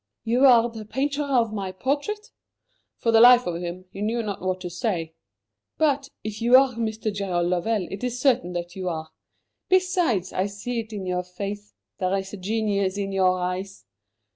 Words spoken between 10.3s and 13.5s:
I see it in your face. There is genius in your